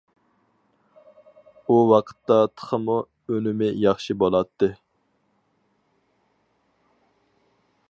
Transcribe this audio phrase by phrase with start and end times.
[1.67, 2.95] ئۇ ۋاقىتتا تېخىمۇ
[3.35, 4.73] ئۈنۈمى ياخشى بولاتتى.